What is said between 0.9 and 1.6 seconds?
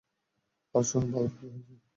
বাবুর কী